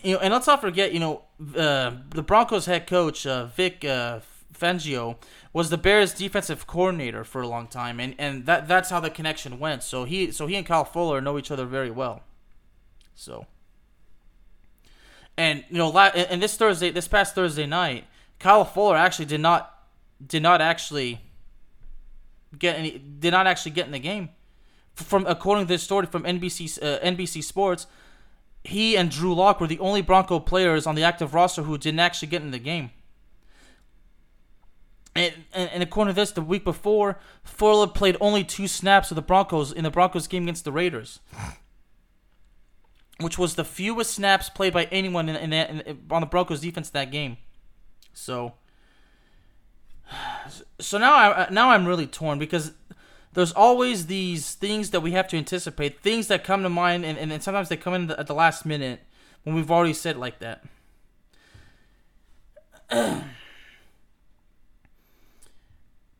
You 0.02 0.14
know, 0.14 0.20
and 0.20 0.32
let's 0.32 0.46
not 0.46 0.60
forget, 0.60 0.92
you 0.92 1.00
know, 1.00 1.22
uh, 1.56 1.92
the 2.10 2.22
Broncos 2.22 2.66
head 2.66 2.86
coach 2.86 3.24
uh, 3.26 3.46
Vic 3.46 3.84
uh, 3.84 4.20
Fangio 4.52 5.16
was 5.52 5.70
the 5.70 5.78
Bears 5.78 6.12
defensive 6.14 6.66
coordinator 6.66 7.24
for 7.24 7.42
a 7.42 7.48
long 7.48 7.66
time, 7.66 8.00
and, 8.00 8.14
and 8.18 8.46
that 8.46 8.66
that's 8.66 8.90
how 8.90 9.00
the 9.00 9.10
connection 9.10 9.58
went. 9.58 9.82
So 9.82 10.04
he 10.04 10.30
so 10.32 10.46
he 10.46 10.56
and 10.56 10.66
Kyle 10.66 10.84
Fuller 10.84 11.20
know 11.20 11.38
each 11.38 11.50
other 11.50 11.66
very 11.66 11.90
well. 11.90 12.22
So. 13.14 13.46
And 15.36 15.64
you 15.70 15.78
know, 15.78 15.96
and 15.96 16.42
this 16.42 16.56
Thursday, 16.56 16.90
this 16.90 17.08
past 17.08 17.34
Thursday 17.34 17.66
night, 17.66 18.04
Kyle 18.38 18.64
Fuller 18.64 18.96
actually 18.96 19.24
did 19.24 19.40
not 19.40 19.72
did 20.24 20.42
not 20.42 20.60
actually 20.60 21.20
get 22.58 22.78
any 22.78 22.98
did 22.98 23.32
not 23.32 23.46
actually 23.46 23.72
get 23.72 23.86
in 23.86 23.92
the 23.92 23.98
game. 23.98 24.30
From 24.94 25.26
according 25.26 25.66
to 25.66 25.68
this 25.68 25.82
story 25.82 26.06
from 26.06 26.24
NBC 26.24 26.78
uh, 26.82 27.00
NBC 27.00 27.42
Sports, 27.42 27.86
he 28.64 28.96
and 28.96 29.10
Drew 29.10 29.34
Lock 29.34 29.60
were 29.60 29.66
the 29.66 29.78
only 29.78 30.02
Bronco 30.02 30.38
players 30.38 30.86
on 30.86 30.94
the 30.94 31.02
active 31.02 31.34
roster 31.34 31.62
who 31.62 31.78
didn't 31.78 32.00
actually 32.00 32.28
get 32.28 32.42
in 32.42 32.50
the 32.50 32.58
game. 32.58 32.90
And, 35.14 35.34
and, 35.52 35.70
and 35.70 35.82
according 35.82 36.14
to 36.14 36.20
this, 36.20 36.32
the 36.32 36.40
week 36.40 36.64
before, 36.64 37.18
Fuller 37.44 37.86
played 37.86 38.16
only 38.20 38.44
two 38.44 38.66
snaps 38.66 39.10
of 39.10 39.14
the 39.14 39.22
Broncos 39.22 39.72
in 39.72 39.84
the 39.84 39.90
Broncos 39.90 40.26
game 40.26 40.44
against 40.44 40.64
the 40.64 40.72
Raiders, 40.72 41.20
which 43.20 43.38
was 43.38 43.54
the 43.54 43.64
fewest 43.64 44.14
snaps 44.14 44.48
played 44.48 44.72
by 44.72 44.84
anyone 44.84 45.28
in, 45.28 45.36
in, 45.36 45.52
in 45.52 45.98
on 46.10 46.22
the 46.22 46.26
Broncos 46.26 46.60
defense 46.60 46.88
that 46.90 47.10
game. 47.10 47.36
So, 48.14 48.54
so 50.78 50.98
now 50.98 51.14
I 51.14 51.48
now 51.50 51.70
I'm 51.70 51.86
really 51.86 52.06
torn 52.06 52.38
because 52.38 52.72
there's 53.34 53.52
always 53.52 54.06
these 54.06 54.54
things 54.54 54.90
that 54.90 55.00
we 55.00 55.12
have 55.12 55.26
to 55.28 55.36
anticipate, 55.36 56.00
things 56.00 56.28
that 56.28 56.44
come 56.44 56.62
to 56.62 56.68
mind, 56.68 57.04
and, 57.04 57.18
and 57.18 57.42
sometimes 57.42 57.68
they 57.70 57.76
come 57.76 57.94
in 57.94 58.10
at 58.10 58.26
the 58.26 58.34
last 58.34 58.66
minute 58.66 59.00
when 59.44 59.54
we've 59.54 59.70
already 59.70 59.94
said 59.94 60.18
like 60.18 60.38
that. 60.40 60.62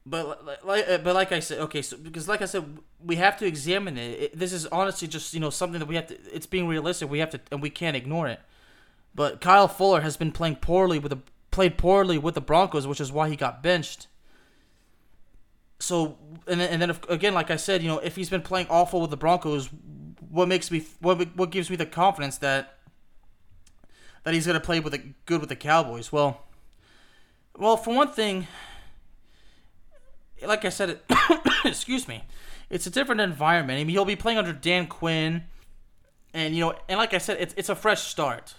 but 0.06 0.64
like, 0.64 0.88
uh, 0.88 0.98
but 0.98 1.14
like 1.14 1.32
I 1.32 1.40
said, 1.40 1.58
okay, 1.60 1.82
so 1.82 1.98
because 1.98 2.28
like 2.28 2.40
I 2.40 2.46
said, 2.46 2.78
we 3.04 3.16
have 3.16 3.36
to 3.38 3.46
examine 3.46 3.98
it. 3.98 4.20
it. 4.20 4.38
This 4.38 4.54
is 4.54 4.66
honestly 4.66 5.06
just 5.06 5.34
you 5.34 5.40
know 5.40 5.50
something 5.50 5.80
that 5.80 5.86
we 5.86 5.96
have 5.96 6.06
to. 6.06 6.16
It's 6.32 6.46
being 6.46 6.66
realistic. 6.66 7.10
We 7.10 7.18
have 7.18 7.30
to, 7.30 7.40
and 7.50 7.60
we 7.60 7.68
can't 7.68 7.96
ignore 7.96 8.28
it. 8.28 8.40
But 9.14 9.42
Kyle 9.42 9.68
Fuller 9.68 10.00
has 10.00 10.16
been 10.16 10.32
playing 10.32 10.56
poorly 10.56 10.98
with 10.98 11.10
the 11.10 11.18
played 11.52 11.78
poorly 11.78 12.18
with 12.18 12.34
the 12.34 12.40
Broncos, 12.40 12.86
which 12.86 13.00
is 13.00 13.12
why 13.12 13.28
he 13.28 13.36
got 13.36 13.62
benched 13.62 14.08
so 15.82 16.16
and 16.46 16.60
then, 16.60 16.70
and 16.70 16.82
then 16.82 16.90
if, 16.90 17.10
again, 17.10 17.34
like 17.34 17.50
I 17.50 17.56
said, 17.56 17.82
you 17.82 17.88
know, 17.88 17.98
if 17.98 18.14
he's 18.14 18.30
been 18.30 18.42
playing 18.42 18.68
awful 18.70 19.00
with 19.00 19.10
the 19.10 19.16
Broncos, 19.16 19.68
what 20.30 20.46
makes 20.46 20.70
me 20.70 20.86
what 21.00 21.36
what 21.36 21.50
gives 21.50 21.68
me 21.70 21.76
the 21.76 21.86
confidence 21.86 22.38
that 22.38 22.78
that 24.22 24.32
he's 24.32 24.46
going 24.46 24.54
to 24.54 24.64
play 24.64 24.78
with 24.78 24.94
a 24.94 24.98
good 25.26 25.40
with 25.40 25.48
the 25.48 25.56
Cowboys? 25.56 26.12
Well, 26.12 26.42
well, 27.58 27.76
for 27.76 27.94
one 27.94 28.08
thing, 28.08 28.46
like 30.46 30.64
I 30.64 30.68
said, 30.68 30.90
it, 30.90 31.04
excuse 31.64 32.06
me, 32.06 32.22
it's 32.70 32.86
a 32.86 32.90
different 32.90 33.20
environment. 33.20 33.80
I 33.80 33.82
mean, 33.82 33.90
he'll 33.90 34.04
be 34.04 34.14
playing 34.14 34.38
under 34.38 34.52
Dan 34.52 34.86
Quinn, 34.86 35.42
and 36.32 36.54
you 36.54 36.60
know, 36.60 36.74
and 36.88 36.96
like 36.96 37.12
I 37.12 37.18
said, 37.18 37.38
it's 37.40 37.54
it's 37.56 37.68
a 37.68 37.74
fresh 37.74 38.02
start. 38.02 38.54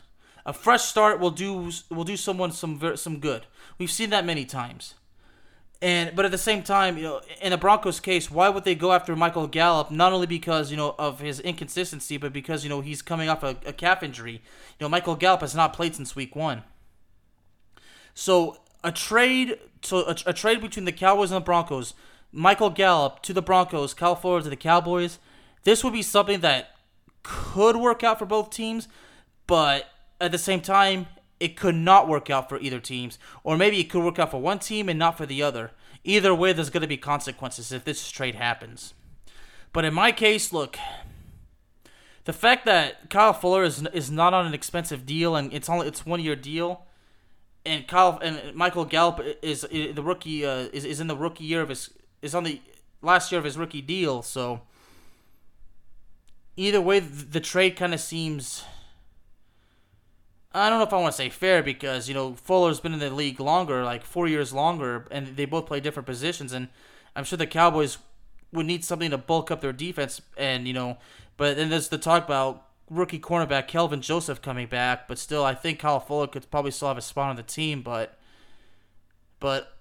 A 0.46 0.54
fresh 0.54 0.84
start 0.84 1.20
will 1.20 1.32
do 1.32 1.72
will 1.90 2.04
do 2.04 2.18
someone 2.18 2.52
some 2.52 2.98
some 2.98 3.20
good. 3.20 3.46
We've 3.78 3.92
seen 3.92 4.10
that 4.10 4.26
many 4.26 4.46
times. 4.46 4.96
And 5.82 6.16
but 6.16 6.24
at 6.24 6.32
the 6.32 6.38
same 6.38 6.64
time, 6.64 6.98
you 6.98 7.04
know, 7.04 7.22
in 7.42 7.52
the 7.52 7.58
Broncos 7.58 8.00
case, 8.00 8.32
why 8.32 8.48
would 8.48 8.64
they 8.64 8.74
go 8.74 8.94
after 8.94 9.16
Michael 9.16 9.48
Gallup? 9.48 9.92
Not 9.92 10.14
only 10.14 10.28
because 10.28 10.72
you 10.72 10.78
know 10.78 10.96
of 10.98 11.20
his 11.20 11.40
inconsistency, 11.42 12.18
but 12.18 12.32
because 12.32 12.64
you 12.64 12.70
know 12.70 12.82
he's 12.82 13.02
coming 13.02 13.28
off 13.28 13.44
a, 13.44 13.58
a 13.66 13.74
calf 13.74 14.02
injury. 14.02 14.34
You 14.34 14.86
know, 14.86 14.90
Michael 14.90 15.16
Gallup 15.16 15.42
has 15.42 15.54
not 15.54 15.74
played 15.74 15.96
since 15.96 16.16
Week 16.16 16.36
One. 16.36 16.64
So 18.14 18.58
a 18.84 18.92
trade, 18.92 19.58
so 19.82 20.06
a, 20.06 20.16
a 20.28 20.34
trade 20.34 20.62
between 20.62 20.86
the 20.86 20.92
Cowboys 20.92 21.32
and 21.32 21.42
the 21.42 21.46
Broncos, 21.46 21.94
Michael 22.32 22.70
Gallup 22.70 23.22
to 23.24 23.34
the 23.34 23.42
Broncos, 23.42 23.94
Kyle 23.94 24.16
Fuller 24.16 24.42
to 24.42 24.50
the 24.50 24.56
Cowboys. 24.56 25.20
This 25.64 25.84
would 25.84 25.94
be 25.94 26.02
something 26.02 26.42
that 26.42 26.76
could 27.24 27.76
work 27.78 28.04
out 28.04 28.20
for 28.20 28.26
both 28.26 28.50
teams, 28.50 28.88
but 29.48 29.88
at 30.20 30.32
the 30.32 30.38
same 30.38 30.62
time, 30.62 31.08
it 31.40 31.58
could 31.58 31.76
not 31.76 32.08
work 32.08 32.30
out 32.30 32.48
for 32.48 32.60
either 32.60 32.80
teams, 32.80 33.20
or 33.44 33.58
maybe 33.58 33.80
it 33.80 33.90
could 33.90 34.04
work 34.04 34.20
out 34.20 34.32
for 34.32 34.42
one 34.42 34.60
team 34.60 34.88
and 34.88 34.98
not 34.98 35.18
for 35.18 35.26
the 35.26 35.44
other. 35.44 35.72
Either 36.04 36.34
way, 36.34 36.54
there's 36.54 36.70
going 36.70 36.82
to 36.82 36.88
be 36.88 36.98
consequences 36.98 37.72
if 37.72 37.84
this 37.84 38.10
trade 38.10 38.36
happens. 38.36 38.94
But 39.74 39.86
in 39.86 39.94
my 39.94 40.12
case, 40.12 40.54
look, 40.54 40.78
the 42.26 42.34
fact 42.34 42.66
that 42.66 43.10
Kyle 43.10 43.34
Fuller 43.34 43.64
is 43.64 43.86
is 43.88 44.10
not 44.12 44.34
on 44.34 44.46
an 44.46 44.54
expensive 44.54 45.06
deal 45.06 45.36
and 45.36 45.52
it's 45.54 45.68
only 45.68 45.88
it's 45.88 46.06
one 46.06 46.22
year 46.22 46.36
deal, 46.36 46.86
and 47.66 47.88
Kyle 47.88 48.20
and 48.22 48.56
Michael 48.56 48.86
Gallup 48.86 49.20
is, 49.42 49.64
is 49.66 49.96
the 49.96 50.04
rookie 50.04 50.46
uh, 50.46 50.68
is 50.72 50.86
is 50.86 51.00
in 51.00 51.08
the 51.08 51.18
rookie 51.18 51.44
year 51.44 51.62
of 51.62 51.70
his 51.70 51.90
is 52.22 52.36
on 52.36 52.44
the 52.44 52.62
last 53.02 53.32
year 53.32 53.40
of 53.40 53.46
his 53.46 53.58
rookie 53.58 53.82
deal, 53.82 54.22
so 54.22 54.62
either 56.56 56.80
way, 56.80 57.00
the 57.00 57.40
trade 57.40 57.76
kind 57.76 57.94
of 57.94 58.00
seems 58.00 58.64
I 60.54 60.70
don't 60.70 60.80
know 60.80 60.86
if 60.86 60.94
I 60.94 61.02
want 61.02 61.14
to 61.14 61.18
say 61.18 61.30
fair 61.30 61.64
because 61.64 62.08
you 62.08 62.14
know 62.14 62.36
Fuller's 62.36 62.80
been 62.80 62.94
in 62.94 63.00
the 63.00 63.10
league 63.10 63.40
longer, 63.40 63.84
like 63.84 64.06
four 64.06 64.28
years 64.28 64.54
longer, 64.54 65.08
and 65.10 65.36
they 65.36 65.46
both 65.46 65.66
play 65.66 65.80
different 65.80 66.06
positions. 66.06 66.54
And 66.54 66.68
I'm 67.16 67.24
sure 67.24 67.38
the 67.38 67.48
Cowboys 67.48 67.98
would 68.52 68.68
need 68.68 68.86
something 68.86 69.10
to 69.10 69.18
bulk 69.18 69.50
up 69.50 69.62
their 69.62 69.74
defense. 69.74 70.22
And 70.38 70.68
you 70.68 70.74
know, 70.74 70.98
but 71.38 71.58
then 71.58 71.70
there's 71.70 71.90
the 71.90 71.98
talk 71.98 72.26
about 72.26 72.68
rookie 72.90 73.20
cornerback 73.20 73.68
Kelvin 73.68 74.02
Joseph 74.02 74.42
coming 74.42 74.68
back. 74.68 75.08
But 75.08 75.18
still, 75.18 75.44
I 75.44 75.56
think 75.56 75.80
Kyle 75.80 76.00
Fuller 76.00 76.28
could 76.28 76.50
probably 76.52 76.72
still 76.72 76.90
have 76.90 76.98
a 76.98 77.02
spot 77.02 77.32
on 77.32 77.36
the 77.36 77.44
team. 77.44 77.82
But 77.82 78.18
but 79.40 79.76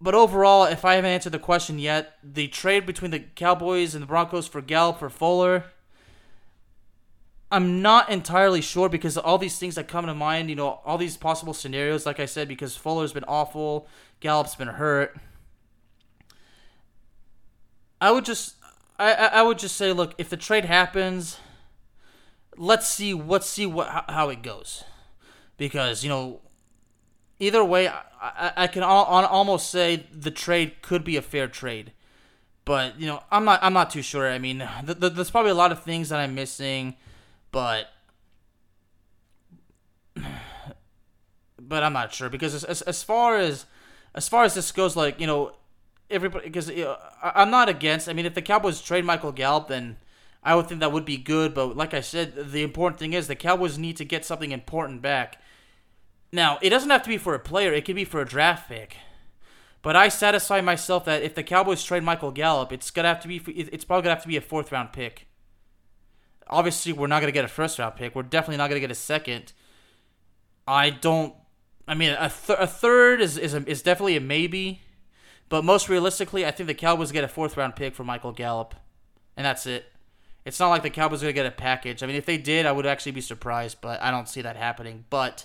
but 0.00 0.14
overall, 0.14 0.64
if 0.64 0.84
I 0.84 0.94
haven't 0.94 1.10
answered 1.10 1.32
the 1.32 1.38
question 1.38 1.78
yet, 1.78 2.14
the 2.24 2.48
trade 2.48 2.84
between 2.84 3.12
the 3.12 3.20
Cowboys 3.20 3.94
and 3.94 4.02
the 4.02 4.06
Broncos 4.06 4.48
for 4.48 4.60
Gallup 4.60 4.98
for 4.98 5.08
Fuller 5.08 5.66
I'm 7.50 7.80
not 7.80 8.10
entirely 8.10 8.60
sure 8.60 8.88
because 8.88 9.16
all 9.16 9.38
these 9.38 9.58
things 9.58 9.76
that 9.76 9.86
come 9.86 10.06
to 10.06 10.14
mind, 10.14 10.50
you 10.50 10.56
know, 10.56 10.80
all 10.84 10.98
these 10.98 11.16
possible 11.16 11.54
scenarios, 11.54 12.04
like 12.04 12.18
I 12.18 12.26
said, 12.26 12.48
because 12.48 12.74
Fuller's 12.74 13.12
been 13.12 13.24
awful, 13.24 13.86
Gallup's 14.18 14.56
been 14.56 14.68
hurt. 14.68 15.16
I 18.00 18.10
would 18.10 18.24
just, 18.24 18.56
I, 18.98 19.12
I 19.12 19.42
would 19.42 19.58
just 19.58 19.76
say, 19.76 19.92
look, 19.92 20.14
if 20.18 20.28
the 20.28 20.36
trade 20.36 20.64
happens, 20.64 21.38
let's 22.56 22.88
see, 22.88 23.14
let's 23.14 23.48
see 23.48 23.64
what 23.64 24.06
how 24.08 24.28
it 24.28 24.42
goes, 24.42 24.82
because 25.56 26.02
you 26.02 26.08
know, 26.08 26.40
either 27.38 27.64
way, 27.64 27.88
I, 27.88 28.52
I 28.56 28.66
can 28.66 28.82
almost 28.82 29.70
say 29.70 30.06
the 30.12 30.30
trade 30.30 30.82
could 30.82 31.04
be 31.04 31.16
a 31.16 31.22
fair 31.22 31.46
trade, 31.46 31.92
but 32.64 32.98
you 33.00 33.06
know, 33.06 33.22
I'm 33.30 33.44
not, 33.44 33.60
I'm 33.62 33.72
not 33.72 33.90
too 33.90 34.02
sure. 34.02 34.28
I 34.28 34.38
mean, 34.38 34.66
there's 34.84 35.30
probably 35.30 35.52
a 35.52 35.54
lot 35.54 35.70
of 35.72 35.84
things 35.84 36.08
that 36.08 36.18
I'm 36.18 36.34
missing 36.34 36.96
but 37.56 37.88
but 41.58 41.82
I'm 41.82 41.94
not 41.94 42.12
sure 42.12 42.28
because 42.28 42.52
as, 42.54 42.64
as, 42.64 42.82
as 42.82 43.02
far 43.02 43.38
as 43.38 43.64
as 44.14 44.28
far 44.28 44.44
as 44.44 44.52
this 44.52 44.70
goes, 44.72 44.94
like 44.94 45.18
you 45.18 45.26
know, 45.26 45.52
everybody 46.10 46.44
because 46.44 46.68
you 46.68 46.84
know, 46.84 46.98
I'm 47.22 47.50
not 47.50 47.70
against. 47.70 48.10
I 48.10 48.12
mean, 48.12 48.26
if 48.26 48.34
the 48.34 48.42
Cowboys 48.42 48.82
trade 48.82 49.06
Michael 49.06 49.32
Gallup, 49.32 49.68
then 49.68 49.96
I 50.44 50.54
would 50.54 50.68
think 50.68 50.80
that 50.80 50.92
would 50.92 51.06
be 51.06 51.16
good. 51.16 51.54
But 51.54 51.78
like 51.78 51.94
I 51.94 52.02
said, 52.02 52.34
the 52.52 52.62
important 52.62 52.98
thing 52.98 53.14
is 53.14 53.26
the 53.26 53.34
Cowboys 53.34 53.78
need 53.78 53.96
to 53.96 54.04
get 54.04 54.26
something 54.26 54.52
important 54.52 55.00
back. 55.00 55.40
Now, 56.30 56.58
it 56.60 56.68
doesn't 56.68 56.90
have 56.90 57.04
to 57.04 57.08
be 57.08 57.16
for 57.16 57.34
a 57.34 57.38
player; 57.38 57.72
it 57.72 57.86
could 57.86 57.96
be 57.96 58.04
for 58.04 58.20
a 58.20 58.26
draft 58.26 58.68
pick. 58.68 58.98
But 59.80 59.96
I 59.96 60.08
satisfy 60.08 60.60
myself 60.60 61.06
that 61.06 61.22
if 61.22 61.34
the 61.34 61.42
Cowboys 61.42 61.82
trade 61.82 62.02
Michael 62.02 62.32
Gallup, 62.32 62.70
it's 62.70 62.90
gonna 62.90 63.08
have 63.08 63.20
to 63.20 63.28
be. 63.28 63.38
It's 63.46 63.86
probably 63.86 64.02
gonna 64.02 64.16
have 64.16 64.24
to 64.24 64.28
be 64.28 64.36
a 64.36 64.42
fourth 64.42 64.70
round 64.70 64.92
pick. 64.92 65.26
Obviously, 66.48 66.92
we're 66.92 67.06
not 67.08 67.20
going 67.20 67.28
to 67.28 67.32
get 67.32 67.44
a 67.44 67.48
first 67.48 67.78
round 67.78 67.96
pick. 67.96 68.14
We're 68.14 68.22
definitely 68.22 68.58
not 68.58 68.68
going 68.68 68.76
to 68.76 68.80
get 68.80 68.90
a 68.90 68.94
second. 68.94 69.52
I 70.66 70.90
don't. 70.90 71.34
I 71.88 71.94
mean, 71.94 72.10
a, 72.10 72.30
th- 72.30 72.58
a 72.58 72.66
third 72.66 73.20
is 73.20 73.36
is, 73.38 73.54
a, 73.54 73.68
is 73.68 73.82
definitely 73.82 74.16
a 74.16 74.20
maybe, 74.20 74.80
but 75.48 75.64
most 75.64 75.88
realistically, 75.88 76.44
I 76.44 76.50
think 76.50 76.66
the 76.66 76.74
Cowboys 76.74 77.12
get 77.12 77.24
a 77.24 77.28
fourth 77.28 77.56
round 77.56 77.76
pick 77.76 77.94
for 77.94 78.04
Michael 78.04 78.32
Gallup, 78.32 78.74
and 79.36 79.44
that's 79.44 79.66
it. 79.66 79.86
It's 80.44 80.60
not 80.60 80.68
like 80.68 80.84
the 80.84 80.90
Cowboys 80.90 81.22
are 81.22 81.26
going 81.26 81.34
to 81.34 81.42
get 81.42 81.46
a 81.46 81.50
package. 81.50 82.04
I 82.04 82.06
mean, 82.06 82.14
if 82.14 82.24
they 82.24 82.38
did, 82.38 82.66
I 82.66 82.72
would 82.72 82.86
actually 82.86 83.12
be 83.12 83.20
surprised, 83.20 83.78
but 83.80 84.00
I 84.00 84.12
don't 84.12 84.28
see 84.28 84.42
that 84.42 84.56
happening. 84.56 85.04
But, 85.10 85.44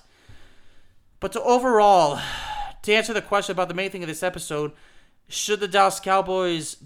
but 1.19 1.31
to 1.31 1.41
overall, 1.41 2.19
to 2.83 2.93
answer 2.93 3.11
the 3.11 3.21
question 3.21 3.53
about 3.53 3.67
the 3.67 3.73
main 3.73 3.89
thing 3.89 4.03
of 4.03 4.07
this 4.07 4.21
episode, 4.21 4.73
should 5.27 5.59
the 5.59 5.67
Dallas 5.67 5.99
Cowboys 5.99 6.77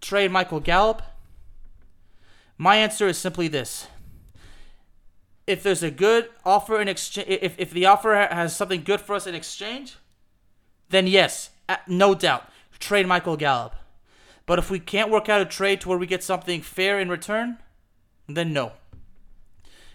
trade 0.00 0.30
Michael 0.30 0.60
Gallup? 0.60 1.02
My 2.58 2.76
answer 2.76 3.06
is 3.06 3.16
simply 3.16 3.46
this. 3.48 3.86
If 5.46 5.62
there's 5.62 5.82
a 5.82 5.90
good 5.90 6.28
offer 6.44 6.80
in 6.80 6.88
exchange, 6.88 7.28
if, 7.40 7.54
if 7.58 7.70
the 7.70 7.86
offer 7.86 8.14
has 8.14 8.54
something 8.54 8.82
good 8.82 9.00
for 9.00 9.14
us 9.14 9.26
in 9.26 9.34
exchange, 9.34 9.96
then 10.90 11.06
yes, 11.06 11.50
no 11.86 12.14
doubt. 12.14 12.50
trade 12.78 13.06
Michael 13.06 13.36
Gallup. 13.36 13.74
But 14.44 14.58
if 14.58 14.70
we 14.70 14.78
can't 14.78 15.10
work 15.10 15.28
out 15.28 15.40
a 15.40 15.44
trade 15.44 15.80
to 15.82 15.88
where 15.88 15.98
we 15.98 16.06
get 16.06 16.22
something 16.24 16.60
fair 16.60 16.98
in 16.98 17.08
return, 17.08 17.58
then 18.28 18.52
no. 18.52 18.72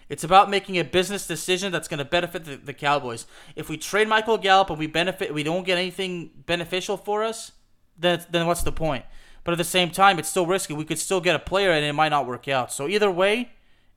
It's 0.08 0.24
about 0.24 0.50
making 0.50 0.78
a 0.78 0.84
business 0.84 1.26
decision 1.26 1.72
that's 1.72 1.88
going 1.88 1.98
to 1.98 2.04
benefit 2.04 2.44
the, 2.44 2.56
the 2.56 2.74
Cowboys. 2.74 3.26
If 3.56 3.68
we 3.68 3.76
trade 3.76 4.08
Michael 4.08 4.38
Gallup 4.38 4.70
and 4.70 4.78
we 4.78 4.86
benefit, 4.86 5.32
we 5.32 5.42
don't 5.42 5.64
get 5.64 5.78
anything 5.78 6.30
beneficial 6.46 6.96
for 6.96 7.24
us, 7.24 7.52
then 7.98 8.24
then 8.30 8.46
what's 8.46 8.62
the 8.62 8.72
point? 8.72 9.04
But 9.44 9.52
at 9.52 9.58
the 9.58 9.64
same 9.64 9.90
time, 9.90 10.18
it's 10.18 10.28
still 10.28 10.46
risky. 10.46 10.72
We 10.72 10.84
could 10.84 10.98
still 10.98 11.20
get 11.20 11.36
a 11.36 11.38
player 11.38 11.70
and 11.70 11.84
it 11.84 11.92
might 11.92 12.08
not 12.08 12.26
work 12.26 12.48
out. 12.48 12.72
So 12.72 12.88
either 12.88 13.10
way, 13.10 13.50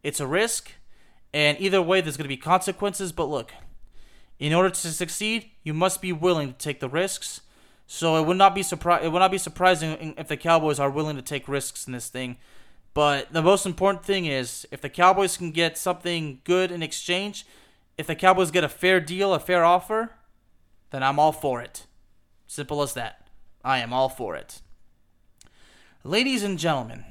it's 0.03 0.19
a 0.19 0.27
risk, 0.27 0.71
and 1.33 1.59
either 1.59 1.81
way, 1.81 2.01
there's 2.01 2.17
going 2.17 2.25
to 2.25 2.29
be 2.29 2.37
consequences. 2.37 3.11
But 3.11 3.25
look, 3.25 3.53
in 4.39 4.53
order 4.53 4.69
to 4.69 4.75
succeed, 4.75 5.49
you 5.63 5.73
must 5.73 6.01
be 6.01 6.11
willing 6.11 6.49
to 6.49 6.57
take 6.57 6.79
the 6.79 6.89
risks. 6.89 7.41
So 7.87 8.17
it 8.17 8.27
would 8.27 8.37
not 8.37 8.53
be 8.53 8.61
surpri- 8.61 9.03
It 9.03 9.11
would 9.11 9.19
not 9.19 9.31
be 9.31 9.37
surprising 9.37 10.13
if 10.17 10.27
the 10.27 10.37
Cowboys 10.37 10.79
are 10.79 10.89
willing 10.89 11.15
to 11.15 11.21
take 11.21 11.47
risks 11.47 11.87
in 11.87 11.93
this 11.93 12.09
thing. 12.09 12.37
But 12.93 13.31
the 13.31 13.41
most 13.41 13.65
important 13.65 14.03
thing 14.03 14.25
is 14.25 14.67
if 14.71 14.81
the 14.81 14.89
Cowboys 14.89 15.37
can 15.37 15.51
get 15.51 15.77
something 15.77 16.41
good 16.43 16.71
in 16.71 16.83
exchange, 16.83 17.45
if 17.97 18.07
the 18.07 18.15
Cowboys 18.15 18.51
get 18.51 18.63
a 18.63 18.69
fair 18.69 18.99
deal, 18.99 19.33
a 19.33 19.39
fair 19.39 19.63
offer, 19.63 20.11
then 20.91 21.03
I'm 21.03 21.19
all 21.19 21.31
for 21.31 21.61
it. 21.61 21.85
Simple 22.47 22.81
as 22.81 22.93
that. 22.93 23.27
I 23.63 23.79
am 23.79 23.93
all 23.93 24.09
for 24.09 24.35
it. 24.35 24.61
Ladies 26.07 26.41
and 26.41 26.57
gentlemen, 26.57 27.03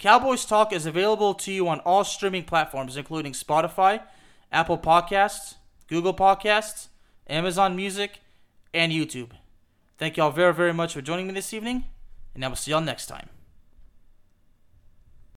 Cowboys 0.00 0.44
Talk 0.44 0.72
is 0.72 0.84
available 0.84 1.32
to 1.32 1.52
you 1.52 1.68
on 1.68 1.78
all 1.78 2.02
streaming 2.02 2.42
platforms, 2.42 2.96
including 2.96 3.34
Spotify, 3.34 4.02
Apple 4.50 4.78
Podcasts, 4.78 5.54
Google 5.86 6.12
Podcasts, 6.12 6.88
Amazon 7.28 7.76
Music, 7.76 8.18
and 8.74 8.90
YouTube. 8.90 9.30
Thank 9.96 10.16
y'all 10.16 10.32
very, 10.32 10.52
very 10.52 10.74
much 10.74 10.94
for 10.94 11.00
joining 11.00 11.28
me 11.28 11.34
this 11.34 11.54
evening, 11.54 11.84
and 12.34 12.44
I 12.44 12.48
will 12.48 12.56
see 12.56 12.72
y'all 12.72 12.80
next 12.80 13.06
time. 13.06 13.28